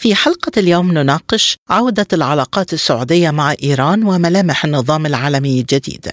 [0.00, 6.10] في حلقة اليوم نناقش عودة العلاقات السعودية مع إيران وملامح النظام العالمي الجديد.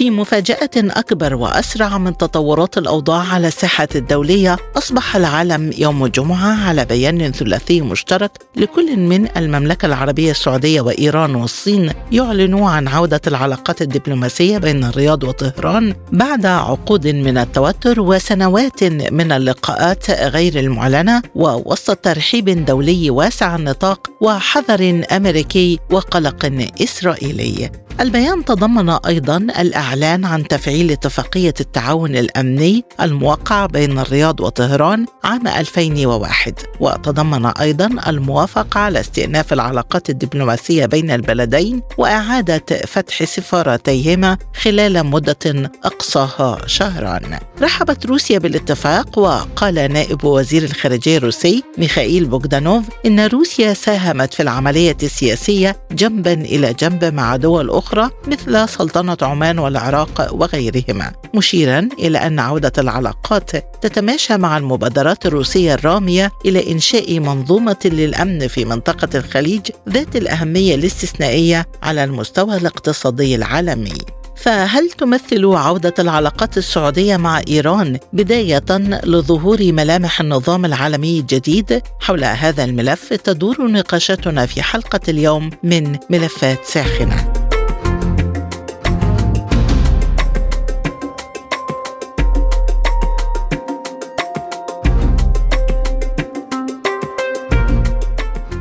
[0.00, 6.84] في مفاجأة أكبر وأسرع من تطورات الأوضاع على الساحة الدولية أصبح العالم يوم الجمعة على
[6.84, 14.58] بيان ثلاثي مشترك لكل من المملكة العربية السعودية وإيران والصين يعلنوا عن عودة العلاقات الدبلوماسية
[14.58, 23.10] بين الرياض وطهران بعد عقود من التوتر وسنوات من اللقاءات غير المعلنة ووسط ترحيب دولي
[23.10, 27.70] واسع النطاق وحذر أمريكي وقلق إسرائيلي.
[28.00, 36.54] البيان تضمن أيضا الإعلان عن تفعيل اتفاقية التعاون الأمني الموقع بين الرياض وطهران عام 2001
[36.80, 46.66] وتضمن أيضا الموافقة على استئناف العلاقات الدبلوماسية بين البلدين وإعادة فتح سفارتيهما خلال مدة أقصاها
[46.66, 47.38] شهران.
[47.62, 54.96] رحبت روسيا بالاتفاق وقال نائب وزير الخارجية الروسي ميخائيل بوغدانوف إن روسيا ساهمت في العملية
[55.02, 62.18] السياسية جنبا إلى جنب مع دول أخرى أخرى مثل سلطنة عمان والعراق وغيرهما مشيرا إلى
[62.18, 63.50] أن عودة العلاقات
[63.82, 71.66] تتماشى مع المبادرات الروسية الرامية إلى إنشاء منظومة للأمن في منطقة الخليج ذات الأهمية الاستثنائية
[71.82, 73.98] على المستوى الاقتصادي العالمي
[74.36, 82.64] فهل تمثل عودة العلاقات السعودية مع إيران بداية لظهور ملامح النظام العالمي الجديد؟ حول هذا
[82.64, 87.49] الملف تدور نقاشاتنا في حلقة اليوم من ملفات ساخنة.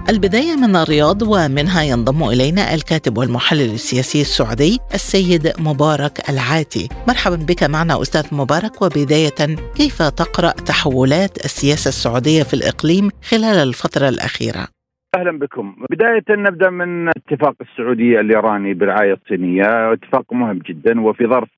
[0.09, 7.64] البداية من الرياض ومنها ينضم إلينا الكاتب والمحلل السياسي السعودي السيد مبارك العاتي مرحبا بك
[7.64, 14.79] معنا أستاذ مبارك وبداية كيف تقرأ تحولات السياسة السعودية في الإقليم خلال الفترة الأخيرة؟
[15.18, 15.75] أهلا بكم.
[15.90, 19.94] بداية نبدأ من اتفاق السعودية الإيراني برعاية الصينية.
[19.94, 21.50] اتفاق مهم جدا وفي ظرف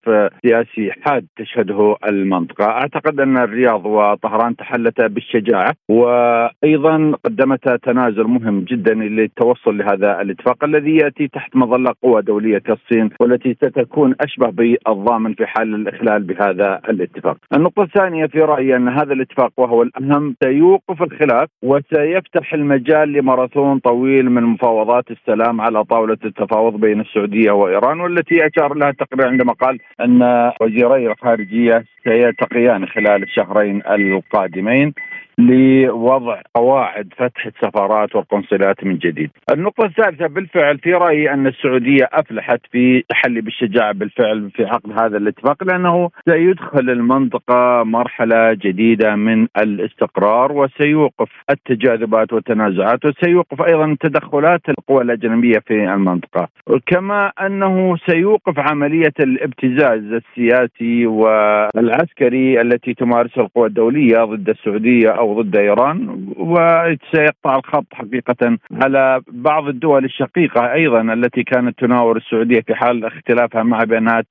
[0.46, 2.66] سياسي حاد تشهده المنطقة.
[2.66, 10.96] أعتقد أن الرياض وطهران تحلتا بالشجاعة وأيضا قدمتا تنازل مهم جدا للتوصل لهذا الاتفاق الذي
[10.96, 17.38] يأتي تحت مظلة قوى دولية كالصين والتي ستكون أشبه بالضامن في حال الإخلال بهذا الاتفاق.
[17.56, 23.80] النقطة الثانية في رأيي أن هذا الاتفاق وهو الأهم سيوقف الخلاف وسيفتح المجال لمرات ماراثون
[23.80, 29.54] طويل من مفاوضات السلام على طاولة التفاوض بين السعودية وإيران والتي أشار لها التقرير عندما
[29.54, 34.94] قال أن وزيري الخارجية سيلتقيان خلال الشهرين القادمين.
[35.42, 39.30] لوضع قواعد فتح السفارات والقنصلات من جديد.
[39.54, 45.18] النقطة الثالثة بالفعل في رأيي أن السعودية أفلحت في تحلي بالشجاعة بالفعل في عقد هذا
[45.18, 55.04] الاتفاق لأنه سيدخل المنطقة مرحلة جديدة من الاستقرار وسيوقف التجاذبات والتنازعات وسيوقف أيضا تدخلات القوى
[55.04, 56.48] الأجنبية في المنطقة
[56.88, 65.56] كما أنه سيوقف عملية الابتزاز السياسي والعسكري التي تمارسها القوى الدولية ضد السعودية أو ضد
[65.56, 73.06] إيران وسيقطع الخط حقيقة على بعض الدول الشقيقة أيضا التي كانت تناور السعودية في حال
[73.06, 74.24] اختلافها معها بانها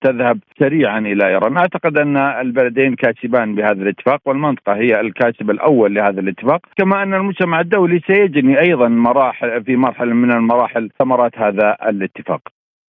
[0.00, 6.20] تذهب سريعا إلى إيران، أعتقد أن البلدين كاسبان بهذا الاتفاق والمنطقة هي الكاسب الأول لهذا
[6.20, 12.40] الاتفاق، كما أن المجتمع الدولي سيجني أيضا مراحل في مرحلة من المراحل ثمرات هذا الاتفاق.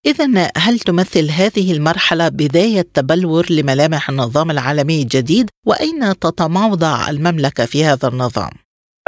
[0.05, 7.85] إذا هل تمثل هذه المرحلة بداية تبلور لملامح النظام العالمي الجديد؟ وأين تتموضع المملكة في
[7.85, 8.49] هذا النظام؟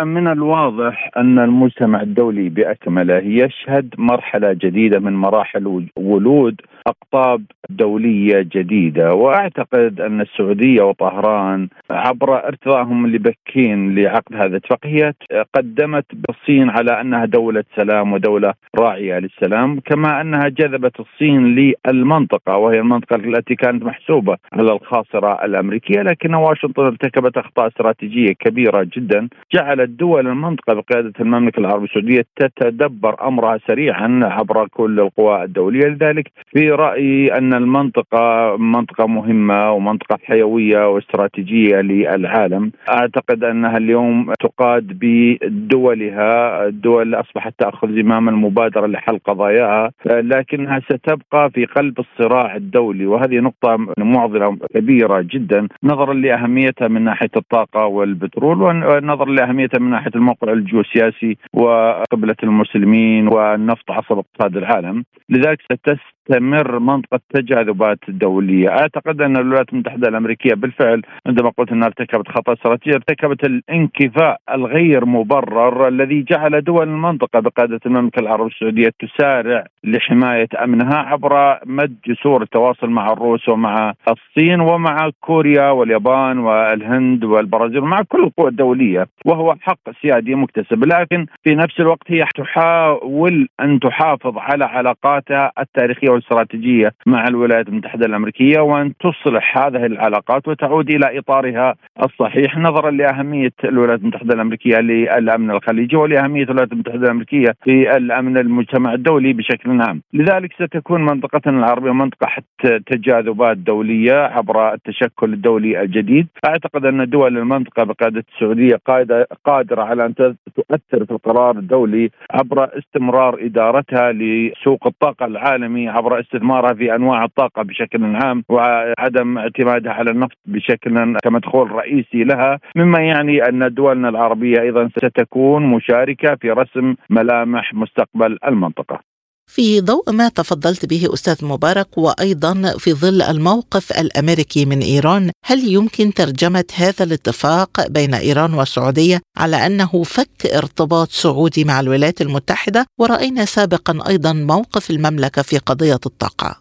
[0.03, 9.13] من الواضح أن المجتمع الدولي بأكمله يشهد مرحلة جديدة من مراحل ولود أقطاب دولية جديدة
[9.13, 15.13] وأعتقد أن السعودية وطهران عبر ارتضائهم لبكين لعقد هذا الاتفاق هي
[15.55, 22.79] قدمت الصين على أنها دولة سلام ودولة راعية للسلام كما أنها جذبت الصين للمنطقة وهي
[22.79, 29.89] المنطقة التي كانت محسوبة على الخاصرة الأمريكية لكن واشنطن ارتكبت أخطاء استراتيجية كبيرة جدا جعلت
[29.99, 36.71] دول المنطقة بقيادة المملكة العربية السعودية تتدبر أمرها سريعا عبر كل القوى الدولية لذلك في
[36.71, 42.71] رأيي أن المنطقة منطقة مهمة ومنطقة حيوية واستراتيجية للعالم.
[42.89, 46.65] أعتقد أنها اليوم تقاد بدولها.
[46.67, 53.05] الدول أصبحت تأخذ زمام المبادرة لحل قضاياها لكنها ستبقى في قلب الصراع الدولي.
[53.05, 60.11] وهذه نقطة معضلة كبيرة جدا نظرا لأهميتها من ناحية الطاقة والبترول ونظرا لأهميتها من ناحية
[60.15, 65.03] الموقع الجيوسياسي وقبلة المسلمين والنفط عصب اقتصاد العالم.
[65.29, 68.69] لذلك ستستمر منطقة تجاذبات دولية.
[68.69, 75.05] أعتقد أن الولايات المتحدة الأمريكية بالفعل عندما قلت أنها ارتكبت خطأ استراتيجي ارتكبت الانكفاء الغير
[75.05, 82.41] مبرر الذي جعل دول المنطقة بقيادة المملكة العربية السعودية تسارع لحماية أمنها عبر مد جسور
[82.41, 89.55] التواصل مع الروس ومع الصين ومع كوريا واليابان والهند والبرازيل ومع كل القوى الدولية وهو
[89.61, 96.91] حق سيادي مكتسب لكن في نفس الوقت هي تحاول أن تحافظ على علاقاتها التاريخية والاستراتيجية
[97.05, 103.99] مع الولايات المتحدة الأمريكية وأن تصلح هذه العلاقات وتعود إلى إطارها الصحيح نظرا لأهمية الولايات
[103.99, 110.01] المتحدة الأمريكية للأمن الخليجي ولأهمية الولايات المتحدة الأمريكية في الأمن المجتمع الدولي بشكل عام.
[110.13, 116.27] لذلك ستكون منطقتنا العربية منطقة حتى تجاذبات دولية عبر التشكل الدولي الجديد.
[116.45, 122.77] أعتقد أن دول المنطقة بقيادة السعودية قادة قادرة على أن تؤثر في القرار الدولي عبر
[122.77, 130.11] استمرار إدارتها لسوق الطاقة العالمي عبر استثمارها في أنواع الطاقة بشكل عام وعدم اعتمادها على
[130.11, 132.59] النفط بشكل كمدخول رئيسي لها.
[132.75, 139.10] مما يعني أن دولنا العربية أيضا ستكون مشاركة في رسم ملامح مستقبل المنطقة.
[139.55, 142.53] في ضوء ما تفضلت به أستاذ مبارك وأيضا
[142.83, 149.57] في ظل الموقف الأمريكي من إيران هل يمكن ترجمة هذا الاتفاق بين إيران والسعودية على
[149.67, 156.51] أنه فك ارتباط سعودي مع الولايات المتحدة؟ ورأينا سابقا أيضا موقف المملكة في قضية الطاقة.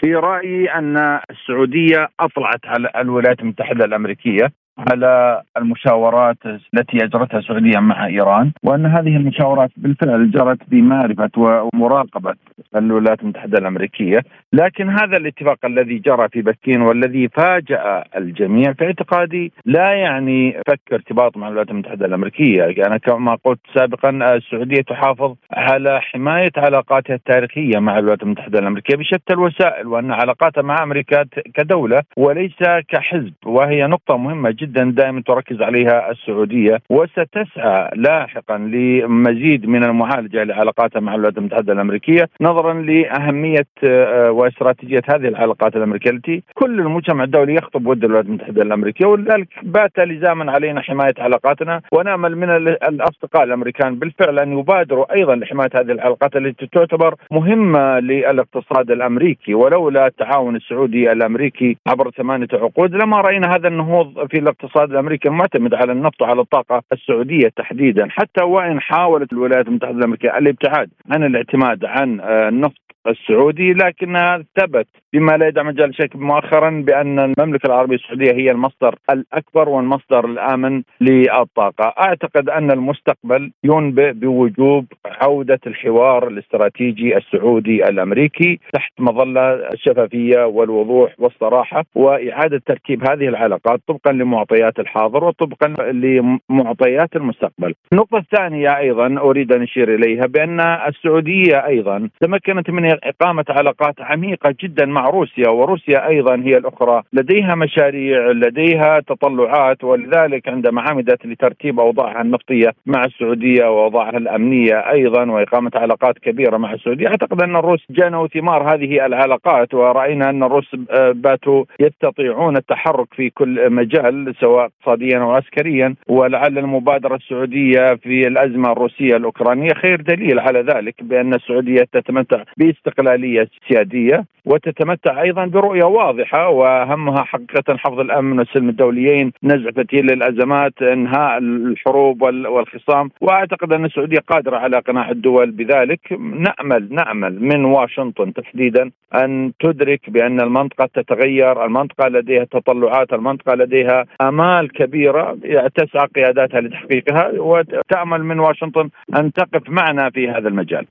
[0.00, 0.96] في رأيي أن
[1.30, 9.16] السعودية أطلعت على الولايات المتحدة الأمريكية على المشاورات التي أجرتها السعودية مع إيران وأن هذه
[9.16, 11.30] المشاورات بالفعل جرت بمعرفة
[11.74, 12.34] ومراقبة
[12.76, 14.18] الولايات المتحدة الأمريكية،
[14.52, 20.80] لكن هذا الاتفاق الذي جرى في بكين والذي فاجأ الجميع في اعتقادي لا يعني فك
[20.92, 27.14] ارتباط مع الولايات المتحدة الأمريكية، أنا يعني كما قلت سابقا السعودية تحافظ على حماية علاقاتها
[27.14, 31.24] التاريخية مع الولايات المتحدة الأمريكية بشتى الوسائل وأن علاقاتها مع أمريكا
[31.54, 33.32] كدولة وليس كحزب.
[33.46, 41.00] وهي نقطة مهمة جدا جدا دائما تركز عليها السعودية وستسعى لاحقا لمزيد من المعالجة لعلاقاتها
[41.00, 47.54] مع الولايات المتحدة الأمريكية نظرا لأهمية آه، واستراتيجية هذه العلاقات الأمريكية التي كل المجتمع الدولي
[47.54, 52.50] يخطب ود الولايات المتحدة الأمريكية ولذلك بات لزاما علينا حماية علاقاتنا ونامل من
[52.88, 53.94] الأصدقاء الأمريكان.
[53.98, 59.54] بالفعل أن يبادروا أيضا لحماية هذه العلاقات التي تعتبر مهمة للاقتصاد الأمريكي.
[59.54, 65.74] ولولا التعاون السعودي الأمريكي عبر ثمانية عقود لما رأينا هذا النهوض في الاقتصاد الأمريكي المعتمد
[65.74, 71.84] على النفط وعلى الطاقة السعودية تحديدا حتى وإن حاولت الولايات المتحدة الأمريكية الابتعاد عن الاعتماد
[71.84, 77.96] عن آه، النفط السعودي لكنها ثبت بما لا يدع مجال شك مؤخرا بأن المملكة العربية
[77.96, 84.86] السعودية هي المصدر الأكبر والمصدر الآمن للطاقة، أعتقد أن المستقبل ينبئ بوجوب
[85.22, 94.12] عودة الحوار الاستراتيجي السعودي الأمريكي تحت مظلة الشفافية والوضوح والصراحة وإعادة ترتيب هذه العلاقات طبقا
[94.12, 97.74] لمعطيات الحاضر وطبقا لمعطيات المستقبل.
[97.92, 104.54] النقطة الثانية أيضا أريد أن أشير إليها بأن السعودية أيضا تمكنت من إقامة علاقات عميقة
[104.62, 107.02] جدا مع روسيا وروسيا أيضا هي الأخرى.
[107.12, 115.30] لديها مشاريع لديها تطلعات ولذلك عندما عمدت لترتيب أوضاعها النفطية مع السعودية وأوضاعها الأمنية أيضا
[115.30, 120.76] وإقامة علاقات كبيرة مع السعودية أعتقد أن الروس جنوا ثمار هذه العلاقات ورأينا أن الروس
[121.14, 125.94] باتوا يستطيعون التحرك في كل مجال سواء اقتصاديا أو عسكريا.
[126.08, 132.42] ولعل المبادرة السعودية في الأزمة الروسية الأوكرانية خير دليل على ذلك بأن السعودية تتمتع
[132.84, 140.82] باستقلاليه سياديه وتتمتع أيضا برؤية واضحة وأهمها حقيقة حفظ الأمن والسلم الدوليين، نزع فتيل الأزمات،
[140.82, 148.32] إنهاء الحروب والخصام، وأعتقد أن السعودية قادرة على اقناع الدول بذلك، نأمل نأمل من واشنطن
[148.32, 155.38] تحديدا أن تدرك بأن المنطقة تتغير، المنطقة لديها تطلعات، المنطقة لديها آمال كبيرة
[155.74, 157.30] تسعى قياداتها لتحقيقها.
[157.38, 160.86] وتامل من واشنطن أن تقف معنا في هذا المجال.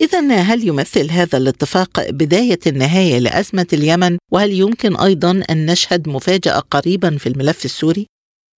[0.00, 6.60] إذا هل يمثل هذا الاتفاق بداية النهاية لأزمة اليمن وهل يمكن أيضا أن نشهد مفاجأة
[6.70, 8.06] قريبا في الملف السوري؟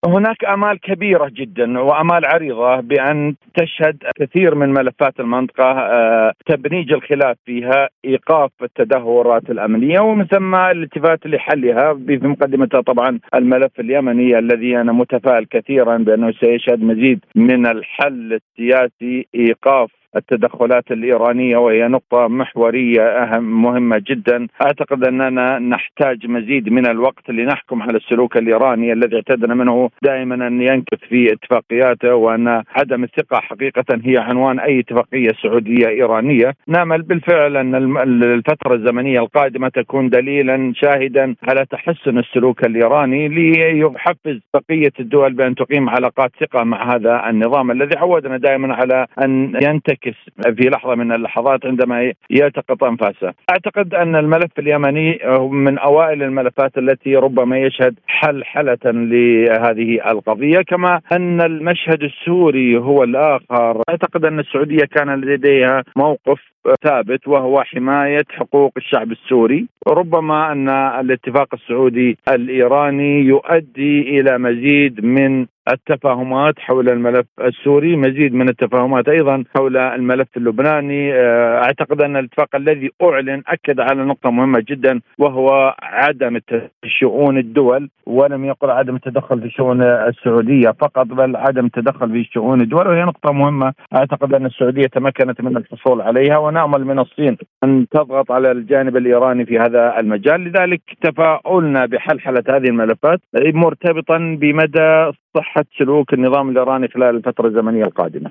[0.04, 7.36] هناك أمال كبيرة جدا وأمال عريضة بأن تشهد كثير من ملفات المنطقة آه، تبنيج الخلاف
[7.44, 14.92] فيها إيقاف التدهورات الأمنية ومن ثم الالتفات لحلها في مقدمتها طبعا الملف اليمني الذي أنا
[14.92, 23.62] متفائل كثيرا بأنه سيشهد مزيد من الحل السياسي إيقاف التدخلات الإيرانية وهي نقطة محورية اهم
[23.62, 24.46] مهمة جدا.
[24.62, 30.60] أعتقد أننا نحتاج مزيد من الوقت لنحكم على السلوك الإيراني الذي اعتدنا منه دائما أن
[30.62, 36.52] ينكث في اتفاقياته وأن عدم الثقة حقيقة هي عنوان أي اتفاقية سعودية إيرانية.
[36.68, 37.74] نامل بالفعل أن
[38.22, 45.88] الفترة الزمنية القادمة تكون دليلا شاهدا على تحسن السلوك الإيراني ليحفز بقية الدول بأن تقيم
[45.88, 51.12] علاقات ثقة مع هذا النظام الذي عودنا دائما على أن ينتكس ينعكس في لحظة من
[51.12, 53.34] اللحظات عندما يلتقط أنفاسه.
[53.50, 55.18] أعتقد أن الملف اليمني
[55.50, 63.04] من أوائل الملفات التي ربما يشهد حل حلة لهذه القضية كما أن المشهد السوري هو
[63.04, 66.40] الآخر أعتقد أن السعودية كان لديها موقف
[66.84, 75.46] ثابت وهو حماية حقوق الشعب السوري ربما أن الاتفاق السعودي الإيراني يؤدي إلى مزيد من
[75.72, 81.14] التفاهمات حول الملف السوري مزيد من التفاهمات أيضا حول الملف اللبناني.
[81.14, 86.40] آه، أعتقد أن الاتفاق الذي أعلن أكد على نقطة مهمة جدا وهو عدم
[86.84, 92.60] شؤون الدول ولم يقل عدم التدخل في شؤون السعودية فقط بل عدم التدخل في شؤون
[92.60, 97.86] الدول وهي نقطة مهمة أعتقد أن السعودية تمكنت من الحصول عليها ونأمل من الصين أن
[97.90, 100.44] تضغط على الجانب الإيراني في هذا المجال.
[100.44, 108.30] لذلك تفاؤلنا بحلحلة هذه الملفات مرتبطا بمدى صحة سلوك النظام الإيراني خلال الفترة الزمنية القادمة.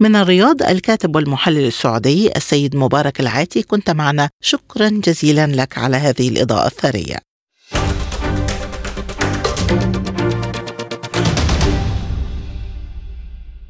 [0.00, 6.28] من الرياض الكاتب والمحلل السعودي السيد مبارك العاتي كنت معنا شكرا جزيلا لك على هذه
[6.28, 7.18] الإضاءة الثرية.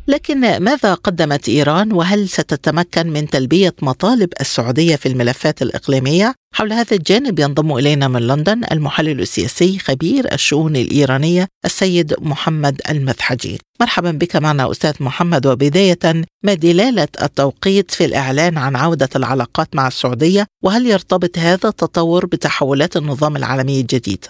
[0.09, 6.97] لكن ماذا قدمت إيران وهل ستتمكن من تلبية مطالب السعودية في الملفات الإقليمية؟ حول هذا
[6.97, 13.59] الجانب ينضم إلينا من لندن المحلل السياسي خبير الشؤون الإيرانية السيد محمد المذحجي.
[13.81, 19.89] مرحبا بك معنا أستاذ محمد وبداية ما دلالة التوقيت في الإعلان عن عودة العلاقات مع
[19.89, 24.25] السعودية وهل يرتبط هذا التطور بتحولات النظام العالمي الجديد؟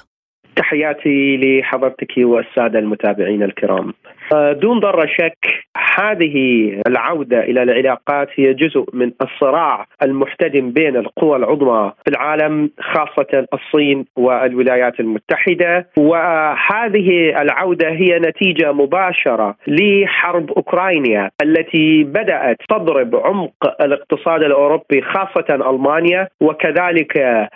[0.57, 3.93] تحياتي لحضرتك والسادة المتابعين الكرام.
[4.35, 5.65] آه، دون ضر شك
[5.99, 13.47] هذه العودة إلى العلاقات هي جزء من الصراع المحتدم بين القوى العظمى في العالم خاصة
[13.55, 24.43] الصين والولايات المتحدة وهذه العودة هي نتيجة مباشرة لحرب أوكرانيا التي بدأت تضرب عمق الاقتصاد
[24.43, 27.13] الأوروبي خاصة ألمانيا وكذلك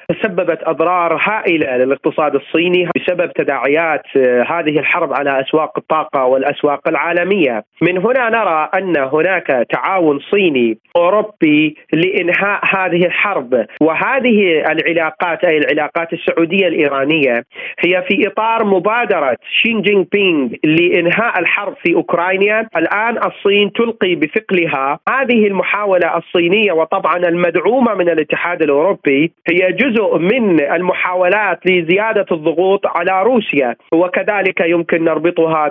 [0.09, 4.03] تسببت أضرار هائلة للاقتصاد الصيني بسبب تداعيات
[4.51, 7.65] هذه الحرب على أسواق الطاقة والأسواق العالمية.
[7.83, 13.67] من هنا نرى أن هناك تعاون صيني أوروبي لإنهاء هذه الحرب.
[13.81, 17.45] وهذه العلاقات أي العلاقات السعودية الإيرانية
[17.79, 22.69] هي في إطار مبادرة شين جين بينغ لإنهاء الحرب في أوكرانيا.
[22.77, 24.99] الآن الصين تلقي بثقلها.
[25.09, 33.23] هذه المحاولة الصينية وطبعا المدعومة من الاتحاد الأوروبي هي جزء من المحاولات لزيادة الضغوط على
[33.23, 33.77] روسيا.
[33.93, 35.69] وكذلك يمكن نربطها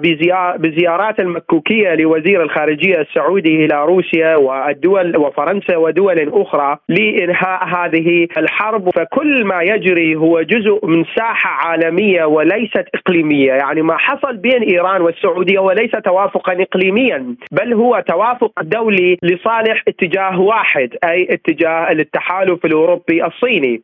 [0.57, 8.89] بزيارات المكوكية لوزير الخارجية السعودي إلى روسيا والدول وفرنسا ودول أخرى لإنهاء هذه الحرب.
[8.89, 13.53] فكل ما يجري هو جزء من ساحة عالمية وليست إقليمية.
[13.53, 20.39] يعني ما حصل بين إيران والسعودية وليس توافقا اقليميا بل هو توافق دولي لصالح اتجاه
[20.39, 23.81] واحد أي اتجاه التحالف الأوروبي الصيني.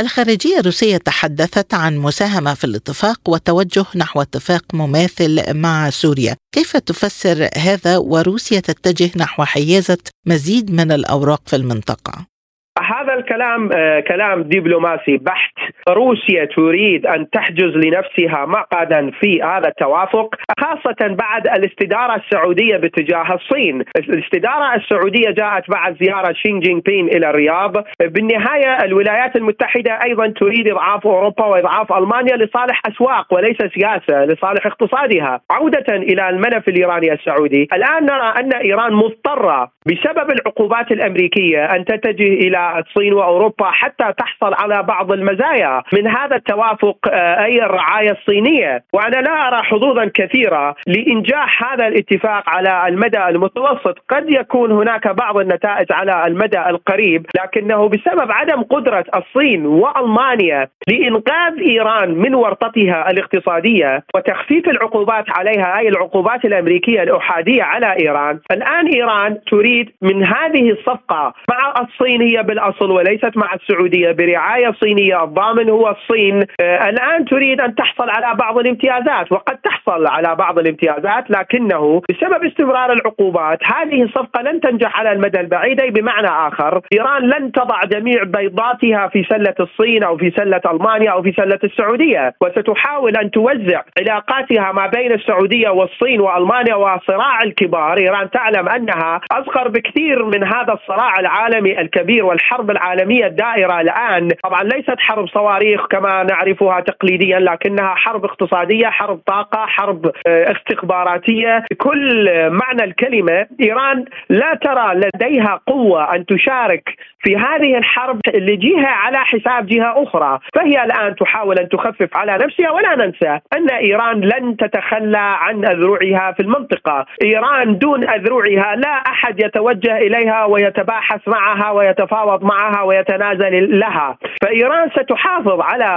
[0.00, 7.48] الخارجية الروسية تحدثت عن مساهمة في الاتفاق وتوجه نحو اتفاق مماثل مع سوريا كيف تفسر
[7.56, 12.29] هذا وروسيا تتجه نحو حيازة مزيد من الأوراق في المنطقة؟
[12.78, 15.54] هذا الكلام آه، كلام دبلوماسي بحت.
[15.88, 23.84] روسيا تريد أن تحجز لنفسها مقعدا في هذا التوافق خاصة بعد الاستدارة السعودية باتجاه الصين.
[23.96, 27.84] الاستدارة السعودية جاءت بعد زيارة شين جين بين إلى الرياض.
[28.00, 35.40] بالنهاية الولايات المتحدة أيضا تريد إضعاف أوروبا وإضعاف ألمانيا لصالح أسواق وليس سياسة لصالح اقتصادها.
[35.50, 37.68] عودة إلى الملف الإيراني السعودي.
[37.72, 44.54] الآن نرى أن إيران مضطرة بسبب العقوبات الأمريكية أن تتجه إلى الصين وأوروبا حتى تحصل
[44.54, 45.82] على بعض المزايا.
[45.92, 52.50] من هذا التوافق آه، أي الرعاية الصينية؟ وأنا لا أرى حظوظا كثيرة لإنجاح هذا الاتفاق
[52.50, 53.98] على المدى المتوسط.
[54.08, 61.52] قد يكون هناك بعض النتائج على المدى القريب لكنه بسبب عدم قدرة الصين وألمانيا لإنقاذ
[61.68, 68.38] إيران من ورطتها الاقتصادية وتخفيف العقوبات عليها أي العقوبات الأمريكية الأحادية على إيران.
[68.52, 75.24] الآن إيران تريد من هذه الصفقة مع الصين هي بالأصل وليست مع السعودية برعاية صينية.
[75.24, 76.44] الضامن هو الصين.
[76.60, 82.44] آه، الآن تريد أن تحصل على بعض الامتيازات وقد تحصل على بعض الامتيازات لكنه بسبب
[82.44, 88.22] استمرار العقوبات هذه الصفقة لن تنجح على المدى البعيد بمعنى آخر إيران لن تضع جميع
[88.22, 93.82] بيضاتها في سلة الصين أو في سلة ألمانيا أو في سلة السعودية وستحاول أن توزع
[94.00, 97.98] علاقاتها ما بين السعودية والصين وألمانيا وصراع الكبار.
[97.98, 104.28] إيران تعلم أنها أصغر بكثير من هذا الصراع العالمي الكبير والحرب العالمية الدائرة الآن.
[104.44, 111.64] طبعا ليست حرب صواريخ كما نعرفها تقليديا لكنها حرب اقتصادية حرب طاقة حرب آه، استخباراتية.
[111.78, 119.18] كل معنى الكلمة إيران لا ترى لديها قوة أن تشارك في هذه الحرب لجهة على
[119.18, 120.38] حساب جهة أخرى.
[120.54, 126.32] فهي الآن تحاول أن تخفف على نفسها ولا ننسى أن إيران لن تتخلى عن أذرعها
[126.32, 127.06] في المنطقة.
[127.24, 134.18] إيران دون أذرعها لا أحد يتوجه إليها ويتباحث معها ويتفاوض معها ويتنازل لها.
[134.42, 135.90] فإيران ستحافظ على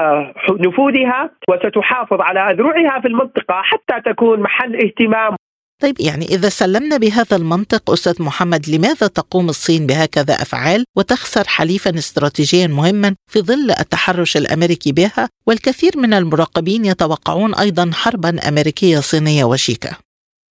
[0.50, 5.36] نفوذها وستحافظ على أذرعها في المنطقة حتى تكون محل اهتمام.
[5.82, 11.90] طيب يعني إذا سلمنا بهذا المنطق أستاذ محمد لماذا تقوم الصين بهكذا أفعال وتخسر حليفا
[11.90, 19.44] استراتيجيا مهما في ظل التحرش الأمريكي بها؟ والكثير من المراقبين يتوقعون أيضا حربا أمريكية صينية
[19.44, 19.90] وشيكة.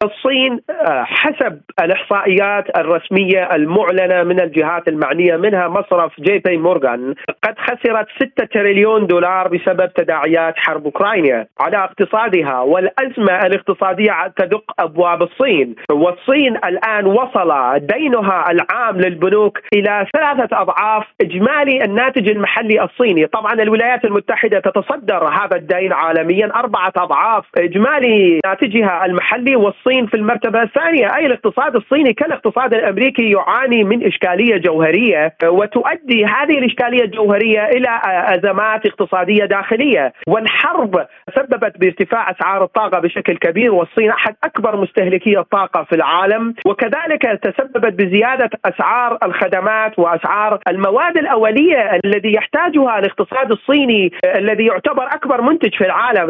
[0.03, 7.55] الصين آه، حسب الإحصائيات الرسمية المعلنة من الجهات المعنية منها مصرف جي بي مورغان قد
[7.59, 11.47] خسرت 6 تريليون دولار بسبب تداعيات حرب أوكرانيا.
[11.61, 15.75] على اقتصادها والأزمة الاقتصادية تدق أبواب الصين.
[15.93, 23.27] والصين الآن وصل دينها العام للبنوك إلى ثلاثة أضعاف إجمالي الناتج المحلي الصيني.
[23.27, 30.17] طبعا الولايات المتحدة تتصدر هذا الدين عالميا أربعة أضعاف إجمالي ناتجها المحلي والصين الصين في
[30.17, 31.17] المرتبة الثانية.
[31.17, 38.87] أي الاقتصاد الصيني كالاقتصاد الأمريكي يعاني من إشكالية جوهرية وتؤدي هذه الإشكالية الجوهرية إلى أزمات
[38.87, 40.13] اقتصادية داخلية.
[40.29, 46.55] والحرب سببت بارتفاع أسعار الطاقة بشكل كبير والصين أحد أكبر مستهلكي الطاقة في العالم.
[46.67, 55.43] وكذلك تسببت بزيادة أسعار الخدمات وأسعار المواد الأولية الذي يحتاجها الاقتصاد الصيني الذي يعتبر أكبر
[55.43, 56.29] منتج في العالم.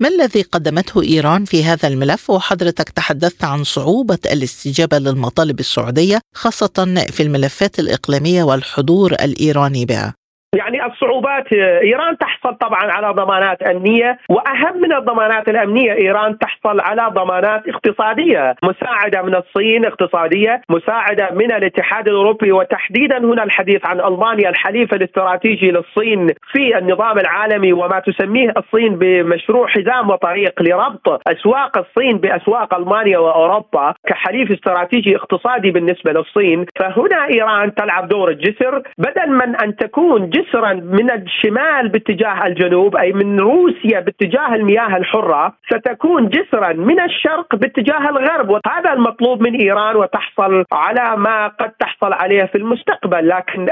[0.00, 7.04] ما الذي قدمته إيران في هذا الملف؟ وحضرتك تحدثت عن صعوبة الاستجابة للمطالب السعودية خاصة
[7.10, 10.14] في الملفات الإقليمية والحضور الإيراني بها.
[10.56, 17.02] يعني الصعوبات إيران تحصل طبعا على ضمانات أمنية وأهم من الضمانات الأمنية إيران تحصل على
[17.14, 24.48] ضمانات اقتصادية، مساعدة من الصين اقتصادية، مساعدة من الاتحاد الأوروبي وتحديدا هنا الحديث عن ألمانيا
[24.48, 32.18] الحليف الاستراتيجي للصين في النظام العالمي وما تسميه الصين بمشروع حزام وطريق لربط أسواق الصين
[32.18, 39.56] بأسواق ألمانيا وأوروبا كحليف استراتيجي اقتصادي بالنسبة للصين، فهنا إيران تلعب دور الجسر بدل من
[39.56, 46.28] أن تكون جسر جسرا من الشمال باتجاه الجنوب أي من روسيا باتجاه المياه الحرة ستكون
[46.28, 48.50] جسرا من الشرق باتجاه الغرب.
[48.50, 53.66] وهذا المطلوب من إيران وتحصل على ما قد تحصل عليه في المستقبل لكن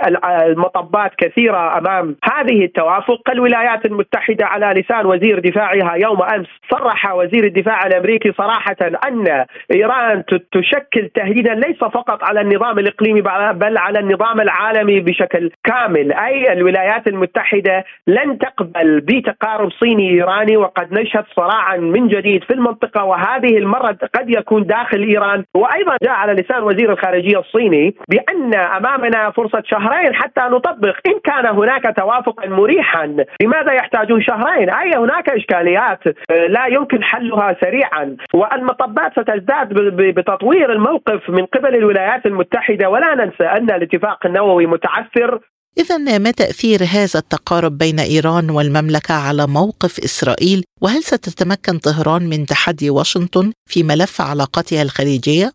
[0.46, 3.30] المطبات كثيرة أمام هذه التوافق.
[3.30, 8.76] الولايات المتحدة على لسان وزير دفاعها يوم أمس صرح وزير الدفاع الأمريكي صراحة
[9.08, 16.12] أن إيران تشكل تهديدا ليس فقط على النظام الإقليمي بل على النظام العالمي بشكل كامل.
[16.12, 23.04] أي الولايات المتحدة لن تقبل بتقارب صيني إيراني وقد نشهد صراعا من جديد في المنطقة
[23.04, 25.44] وهذه المرة قد يكون داخل إيران.
[25.54, 31.46] وأيضا جاء على لسان وزير الخارجية الصيني بأن أمامنا فرصة شهرين حتى نطبق إن كان
[31.46, 33.16] هناك توافقا مريحا.
[33.42, 36.00] لماذا يحتاجون شهرين؟ أي هناك إشكاليات؟
[36.48, 38.16] لا يمكن حلها سريعا.
[38.34, 39.68] والمطبات ستزداد
[40.16, 42.88] بتطوير الموقف من قبل الولايات المتحدة.
[42.88, 45.40] ولا ننسى أن الاتفاق النووي متعثر
[45.78, 52.46] إذا ما تأثير هذا التقارب بين إيران والمملكة على موقف إسرائيل؟ وهل ستتمكن طهران من
[52.46, 55.52] تحدي واشنطن في ملف علاقاتها الخليجية؟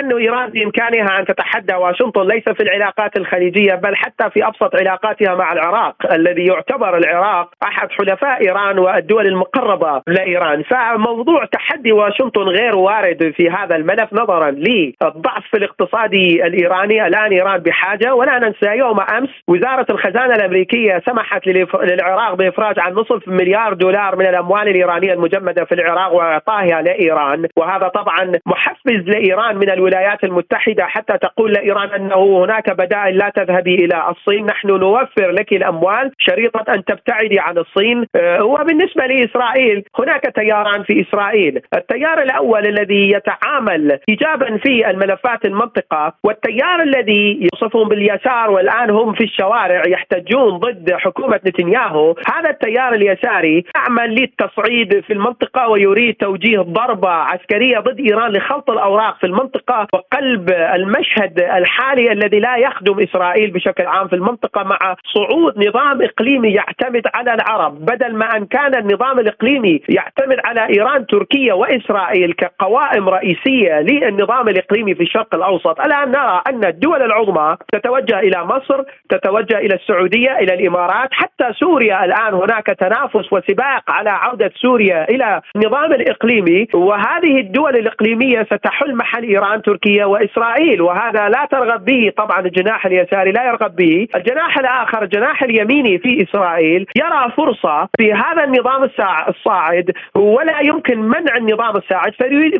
[0.00, 5.34] أن إيران بإمكانها أن تتحدى واشنطن ليس في العلاقات الخليجية بل حتى في أبسط علاقاتها
[5.34, 10.62] مع العراق الذي يعتبر العراق أحد حلفاء إيران والدول المقربة لإيران.
[10.62, 17.06] فموضوع تحدي واشنطن غير وارد في هذا الملف نظرا للضعف الاقتصادي الإيراني.
[17.06, 21.46] الآن إيران بحاجة ولا ننسى يوم أمس وزارة الخزانة الأمريكية سمحت
[21.82, 27.46] للعراق بإفراج عن نصف مليار دولار من الأموال الإيرانية المجمدة في العراق وإعطائها لإيران.
[27.56, 33.74] وهذا طبعا محفز لإيران من الولايات المتحدة حتى تقول لإيران أنه هناك بدائل لا تذهبي
[33.74, 34.46] إلى الصين.
[34.46, 38.06] نحن نوفر لك الأموال شريطة أن تبتعدي عن الصين.
[38.16, 41.60] آه، وبالنسبة لإسرائيل هناك تياران في إسرائيل.
[41.74, 49.24] التيار الأول الذي يتعامل إيجابا في الملفات المنطقة والتيار الذي يوصفهم باليسار والآن هم في
[49.24, 52.14] الشوارع يحتجون ضد حكومة نتنياهو.
[52.34, 59.18] هذا التيار اليساري يعمل للتصعيد في المنطقة ويريد توجيه ضربة عسكرية ضد إيران لخلط الأوراق
[59.20, 59.71] في المنطقة.
[59.94, 66.52] وقلب المشهد الحالي الذي لا يخدم إسرائيل بشكل عام في المنطقة مع صعود نظام إقليمي
[66.52, 67.84] يعتمد على العرب.
[67.84, 74.94] بدل ما أن كان النظام الإقليمي يعتمد على إيران تركيا وإسرائيل كقوائم رئيسية للنظام الإقليمي
[74.94, 80.54] في الشرق الأوسط الآن نرى أن الدول العظمى تتوجه إلى مصر تتوجه إلى السعودية إلى
[80.54, 82.04] الإمارات حتى سوريا.
[82.04, 89.22] الآن هناك تنافس وسباق على عودة سوريا إلى النظام الإقليمي وهذه الدول الإقليمية ستحل محل
[89.24, 94.08] إيران تركيا وإسرائيل وهذا لا ترغب به طبعا الجناح اليساري لا يرغب به.
[94.16, 98.90] الجناح الآخر الجناح اليميني في إسرائيل يرى فرصة في هذا النظام
[99.28, 102.12] الصاعد ولا يمكن منع النظام الصاعد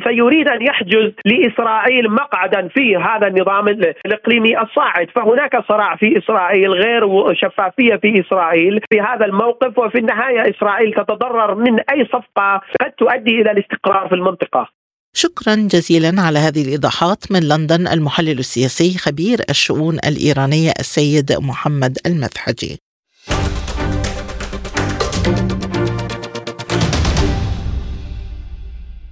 [0.02, 3.68] فيريد أن يحجز لإسرائيل مقعدا في هذا النظام
[4.06, 5.10] الإقليمي الصاعد.
[5.14, 11.54] فهناك صراع في إسرائيل غير شفافية في إسرائيل في هذا الموقف وفي النهاية إسرائيل تتضرر
[11.54, 14.81] من أي صفقة قد تؤدي إلى الاستقرار في المنطقة.
[15.14, 22.78] شكرا جزيلا على هذه الإيضاحات من لندن المحلل السياسي خبير الشؤون الايرانيه السيد محمد المذحجي.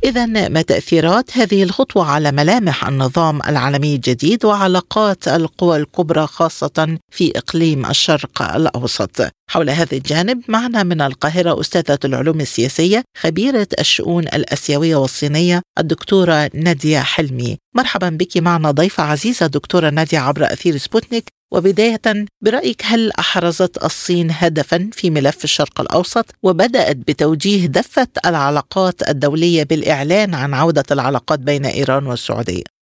[0.05, 7.39] إذا ما تأثيرات هذه الخطوة على ملامح النظام العالمي الجديد وعلاقات القوى الكبرى خاصة في
[7.39, 14.97] إقليم الشرق الأوسط؟ حول هذا الجانب معنا من القاهرة أستاذة العلوم السياسية خبيرة الشؤون الأسيوية
[14.97, 22.01] والصينية الدكتورة نادية حلمي مرحبا بك معنا ضيفة عزيزة دكتورة نادية عبر أثير سبوتنيك وبداية
[22.41, 30.35] برأيك هل أحرزت الصين هدفا في ملف الشرق الأوسط وبدأت بتوجيه دفة العلاقات الدولية بالإعلان
[30.35, 32.80] عن عودة العلاقات بين إيران والسعودية؟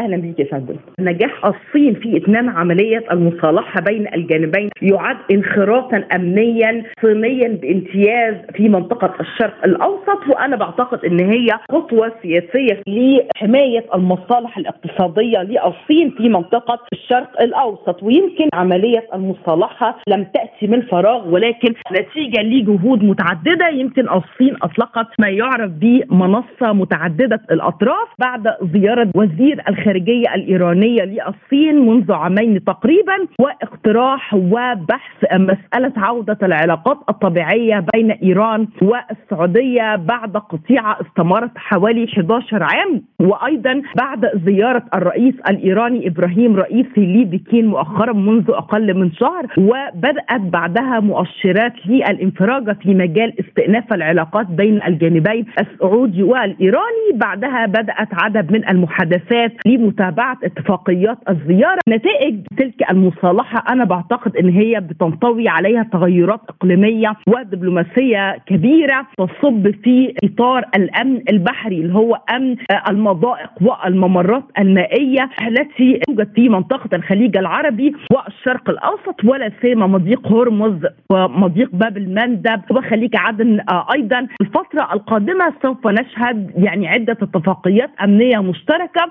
[0.00, 0.76] أهلا بك يا فندم.
[1.00, 9.14] نجاح الصين في إتمام عملية المصالحة بين الجانبين يعد انخراطا امنيا صينيا بامتياز في منطقة
[9.20, 17.42] الشرق الأوسط وأنا بعتقد إن هي خطوة سياسية لحماية المصالح الاقتصادية للصين في منطقة الشرق
[17.42, 25.06] الأوسط ويمكن عملية المصالحة لم تأتي من فراغ ولكن نتيجة لجهود متعددة يمكن الصين أطلقت
[25.20, 33.16] ما يعرف بمنصة متعددة الأطراف بعد زيارة وزير الخارجية الخارجية الإيرانية للصين منذ عامين تقريبا
[33.40, 43.02] واقتراح وبحث مسألة عودة العلاقات الطبيعية بين إيران والسعودية بعد قطيعة استمرت حوالي 11 عام.
[43.20, 51.00] وأيضا بعد زيارة الرئيس الإيراني إبراهيم رئيسي لبكين مؤخرا منذ أقل من شهر وبدأت بعدها
[51.00, 57.06] مؤشرات للانفراجة في مجال استئناف العلاقات بين الجانبين السعودي والإيراني.
[57.14, 61.78] بعدها بدأت عدد من المحادثات لمتابعه اتفاقيات الزيارة.
[61.88, 70.14] نتائج تلك المصالحة أنا بعتقد إن هي بتنطوي عليها تغيرات إقليمية ودبلوماسية كبيرة تصب في
[70.24, 72.56] إطار الأمن البحري اللي هو أمن
[72.88, 80.86] المضائق والممرات المائية التي توجد في منطقة الخليج العربي والشرق الأوسط ولا سيما مضيق هرمز
[81.10, 83.60] ومضيق باب المندب وخليج عدن
[83.94, 84.26] أيضا.
[84.40, 89.10] الفترة القادمة سوف نشهد يعني عدة اتفاقيات أمنية مشتركة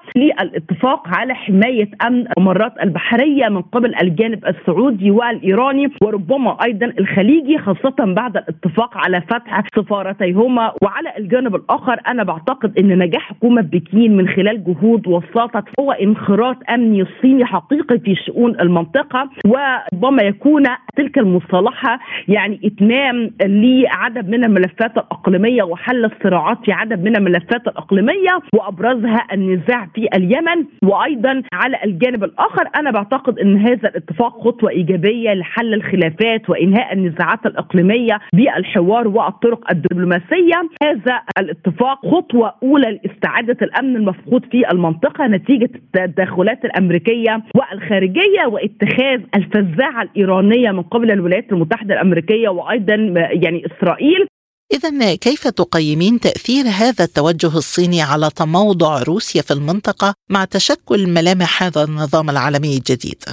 [0.55, 7.95] الاتفاق على حماية أمن الممرات البحرية من قبل الجانب السعودي والإيراني وربما أيضا الخليجي خاصة
[7.99, 10.73] بعد الاتفاق على فتح سفارتيهما.
[10.83, 16.57] وعلى الجانب الآخر أنا بعتقد إن نجاح حكومة بكين من خلال جهود وسطت هو انخراط
[16.69, 19.29] أمني صيني حقيقي في شؤون المنطقة.
[19.45, 20.63] وربما يكون
[20.95, 28.39] تلك المصالحة يعني إتمام لعدد من الملفات الإقليمية وحل الصراعات في عدد من الملفات الإقليمية
[28.53, 30.44] وأبرزها النزاع في اليمن.
[30.45, 36.93] تماما وأيضا على الجانب الآخر أنا بعتقد إن هذا الاتفاق خطوة إيجابية لحل الخلافات وإنهاء
[36.93, 40.69] النزاعات الإقليمية بالحوار والطرق الدبلوماسية.
[40.83, 50.01] هذا الاتفاق خطوة أولى لاستعادة الأمن المفقود في المنطقة نتيجة التدخلات الأمريكية والخارجية واتخاذ الفزاعة
[50.01, 52.95] الإيرانية من قبل الولايات المتحدة الأمريكية وأيضا
[53.31, 54.27] يعني إسرائيل.
[54.73, 61.63] إذا كيف تقيمين تأثير هذا التوجه الصيني على تموضع روسيا في المنطقة مع تشكل ملامح
[61.63, 63.23] هذا النظام العالمي الجديد؟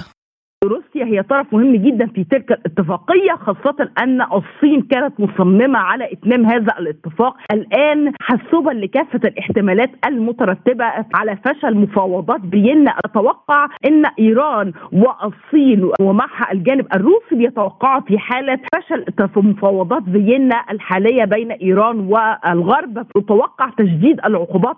[1.04, 6.72] هي طرف مهم جدا في تلك الاتفاقية خاصة أن الصين كانت مصممة على إتمام هذا
[6.78, 7.36] الاتفاق.
[7.52, 10.84] الآن حسبا لكافة الاحتمالات المترتبة
[11.14, 19.04] على فشل مفاوضات فيينا أتوقع أن إيران والصين ومعها الجانب الروسي بيتوقعوا في حالة فشل
[19.36, 23.06] مفاوضات فيينا الحالية بين إيران والغرب.
[23.16, 24.76] يتوقع تجديد العقوبات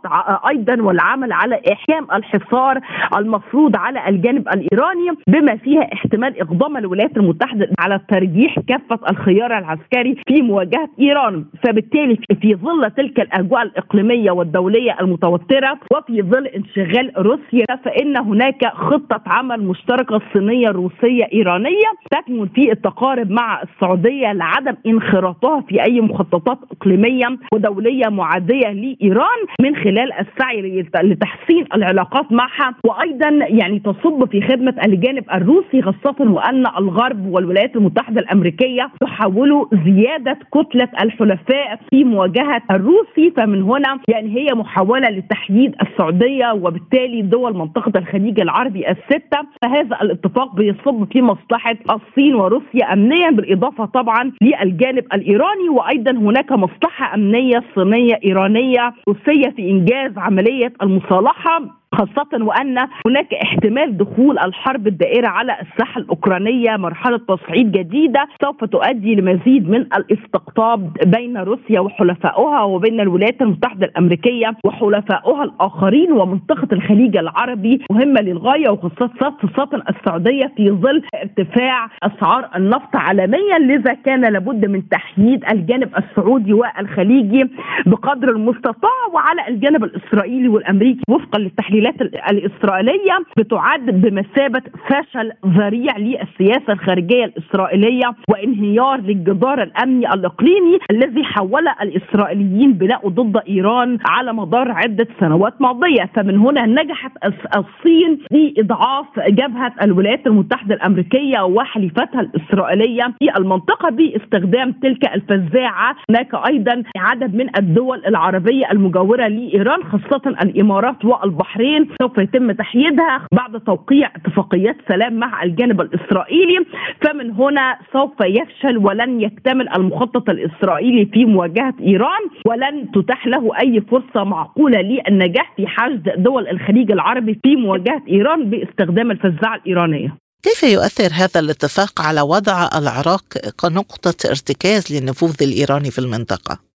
[0.48, 2.80] أيضا والعمل على إحكام الحصار
[3.16, 10.16] المفروض على الجانب الإيراني بما فيها احتمال إقدام الولايات المتحدة على ترجيح كافة الخيار العسكري
[10.28, 11.44] في مواجهة إيران.
[11.66, 19.22] فبالتالي في ظل تلك الأجواء الإقليمية والدولية المتوترة وفي ظل انشغال روسيا فإن هناك خطة
[19.26, 26.58] عمل مشتركة صينية روسية إيرانية تكمن في التقارب مع السعودية لعدم انخراطها في أي مخططات
[26.72, 32.74] إقليمية ودولية معادية لإيران من خلال السعي لتحسين العلاقات معها.
[32.84, 40.38] وأيضا يعني تصب في خدمة الجانب الروسي خاصة وأن الغرب والولايات المتحدة الأمريكية تحاولوا زيادة
[40.54, 43.30] كتلة الحلفاء في مواجهة الروسي.
[43.36, 49.38] فمن هنا يعني هي محاولة لتحييد السعودية وبالتالي دول منطقة الخليج العربي الستة.
[49.62, 55.68] فهذا الاتفاق بيصب في مصلحة الصين وروسيا أمنيا بالإضافة طبعا للجانب الإيراني.
[55.68, 61.83] وأيضا هناك مصلحة أمنية صينية إيرانية روسية في إنجاز عملية المصالحة.
[61.94, 69.14] خاصة وأن هناك احتمال دخول الحرب الدائرة على الساحة الأوكرانية مرحلة تصعيد جديدة سوف تؤدي
[69.14, 77.80] لمزيد من الاستقطاب بين روسيا وحلفائها وبين الولايات المتحدة الأمريكية وحلفائها الآخرين ومنطقة الخليج العربي.
[77.90, 85.44] مهمة للغاية وخاصة السعودية في ظل ارتفاع أسعار النفط عالميا لذا كان لابد من تحييد
[85.52, 87.50] الجانب السعودي والخليجي
[87.86, 96.72] بقدر المستطاع وعلى الجانب الإسرائيلي والأمريكي وفقا للتحليل التحليلات الإسرائيلية بتعد بمثابة فشل ذريع للسياسة
[96.72, 105.06] الخارجية الإسرائيلية وانهيار للجدار الأمني الإقليمي الذي حول الإسرائيليين بناءه ضد إيران على مدار عدة
[105.20, 106.10] سنوات ماضية.
[106.14, 107.12] فمن هنا نجحت
[107.56, 116.34] الصين في إضعاف جبهة الولايات المتحدة الأمريكية وحليفتها الإسرائيلية في المنطقة باستخدام تلك الفزاعة هناك
[116.50, 121.73] أيضا عدد من الدول العربية المجاورة لإيران خاصة الإمارات والبحرين.
[121.76, 126.66] البحرين سوف يتم تحييدها بعد توقيع اتفاقيات سلام مع الجانب الإسرائيلي
[127.02, 133.80] فمن هنا سوف يفشل ولن يكتمل المخطط الإسرائيلي في مواجهة إيران ولن تتاح له أي
[133.90, 140.16] فرصة معقولة للنجاح في حشد دول الخليج العربي في مواجهة إيران باستخدام الفزاعة الإيرانية.
[140.42, 143.24] كيف يؤثر هذا الاتفاق على وضع العراق
[143.60, 146.73] كنقطة ارتكاز للنفوذ الإيراني في المنطقة؟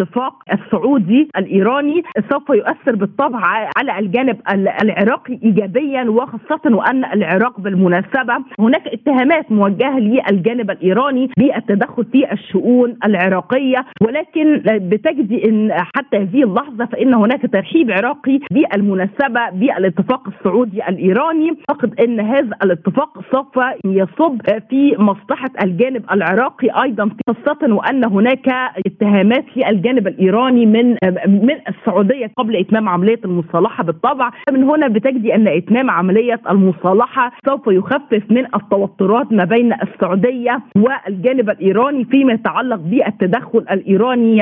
[0.00, 3.40] الاتفاق السعودي الإيراني سوف يؤثر بالطبع
[3.76, 4.36] على الجانب
[4.82, 13.84] العراقي ايجابيا وخاصة وأن العراق بالمناسبة هناك اتهامات موجهة للجانب الإيراني بالتدخل في الشؤون العراقية
[14.02, 21.50] ولكن بتجدي إن حتى هذه اللحظة فإن هناك ترحيب عراقي بالمناسبة بالاتفاق السعودي الإيراني.
[21.70, 28.48] أعتقد إن هذا الاتفاق سوف يصب في مصلحة الجانب العراقي أيضا خاصة وأن هناك
[28.86, 30.90] اتهامات في الجانب الإيراني من
[31.26, 34.30] من السعودية قبل إتمام عملية المصالحة بالطبع.
[34.52, 41.50] من هنا بتجدي أن إتمام عملية المصالحة سوف يخفف من التوترات ما بين السعودية والجانب
[41.50, 44.36] الإيراني فيما يتعلق بالتدخل الإيراني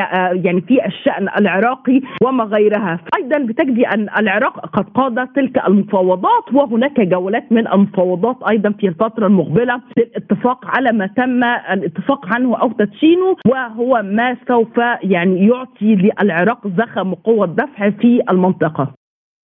[0.44, 3.00] يعني في الشأن العراقي وما غيرها.
[3.16, 9.26] أيضا بتجدي أن العراق قد قاد تلك المفاوضات وهناك جولات من المفاوضات أيضا في الفترة
[9.26, 16.68] المقبلة للاتفاق على ما تم الاتفاق عنه أو تدشينه وهو ما سوف يعني يعطي للعراق
[16.68, 18.94] زخم وقوة دفع في المنطقة.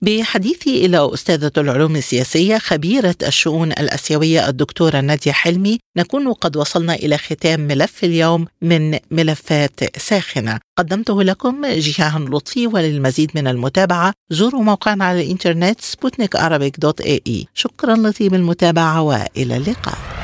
[0.04, 7.18] بحديثي إلى أستاذة العلوم السياسية خبيرة الشؤون الأسيوية الدكتورة نادية حلمي نكون قد وصلنا إلى
[7.18, 10.59] ختام ملف اليوم من ملفات ساخنة.
[10.78, 14.12] قدمته لكم جيهان لطفي وللمزيد من المتابعة.
[14.30, 16.37] زوروا موقعنا على الإنترنت سبوتنيك
[16.78, 17.46] dot ae.
[17.54, 20.23] شكرا لطيب المتابعة وإلى اللقاء.